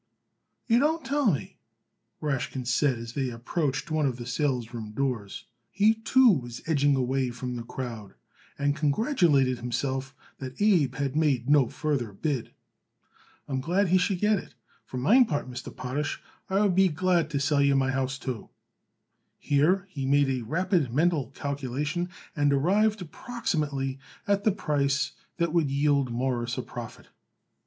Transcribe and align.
"You 0.65 0.79
don't 0.79 1.05
tell 1.05 1.29
me," 1.31 1.59
Rashkin 2.23 2.65
said 2.65 2.97
as 2.97 3.13
they 3.13 3.29
approached 3.29 3.91
one 3.91 4.07
of 4.07 4.17
the 4.17 4.25
salesroom 4.25 4.93
doors. 4.93 5.45
He 5.69 5.93
too 5.93 6.31
was 6.31 6.63
edging 6.65 6.95
away 6.95 7.29
from 7.29 7.55
the 7.55 7.61
crowd 7.61 8.15
and 8.57 8.75
congratulated 8.75 9.59
himself 9.59 10.15
that 10.39 10.59
Abe 10.59 10.95
had 10.95 11.15
made 11.15 11.47
no 11.51 11.67
further 11.67 12.13
bid. 12.13 12.51
"I'm 13.47 13.61
glad 13.61 13.89
he 13.89 13.99
should 13.99 14.17
get 14.19 14.39
it. 14.39 14.55
For 14.87 14.97
mein 14.97 15.23
part, 15.25 15.47
Mr. 15.47 15.69
Potash, 15.69 16.19
I 16.49 16.61
would 16.61 16.73
be 16.73 16.87
glad 16.87 17.29
to 17.29 17.39
sell 17.39 17.63
my 17.75 17.91
house, 17.91 18.17
too." 18.17 18.49
Here 19.37 19.85
he 19.91 20.07
made 20.07 20.31
a 20.31 20.41
rapid 20.41 20.91
mental 20.91 21.29
calculation 21.29 22.09
and 22.35 22.51
arrived 22.51 23.03
approximately 23.03 23.99
at 24.27 24.45
the 24.45 24.51
price 24.51 25.11
that 25.37 25.53
would 25.53 25.69
yield 25.69 26.09
Morris 26.11 26.57
a 26.57 26.63
profit. 26.63 27.09